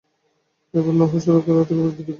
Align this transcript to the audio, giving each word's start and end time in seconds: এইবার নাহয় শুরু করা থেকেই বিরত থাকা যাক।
এইবার 0.73 0.93
নাহয় 0.95 1.21
শুরু 1.23 1.39
করা 1.41 1.61
থেকেই 1.61 1.77
বিরত 1.77 1.91
থাকা 1.91 1.99
যাক। 1.99 2.09